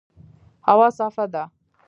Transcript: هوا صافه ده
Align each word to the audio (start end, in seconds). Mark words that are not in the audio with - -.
هوا 0.67 0.87
صافه 0.97 1.25
ده 1.33 1.43